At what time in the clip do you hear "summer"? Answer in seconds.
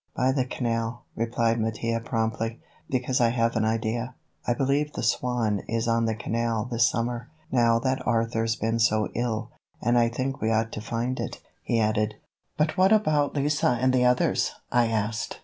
6.89-7.29